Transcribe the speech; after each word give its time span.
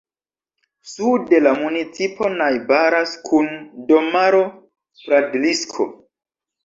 Sude 0.93 1.41
la 1.47 1.51
municipo 1.59 2.31
najbaras 2.37 3.13
kun 3.29 3.53
domaro 3.93 4.41
Pradlisko. 5.05 5.87